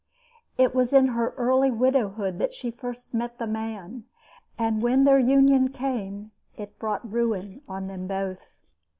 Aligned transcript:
It 0.57 0.73
was 0.73 0.93
in 0.93 1.09
her 1.09 1.35
early 1.37 1.69
widowhood 1.69 2.39
that 2.39 2.55
she 2.55 2.71
first 2.71 3.13
met 3.13 3.37
the 3.37 3.45
man, 3.45 4.05
and 4.57 4.81
when 4.81 5.03
their 5.03 5.19
union 5.19 5.69
came 5.69 6.31
it 6.57 6.79
brought 6.79 7.07
ruin 7.13 7.61
on 7.69 7.85
them 7.85 8.07
both. 8.07 8.55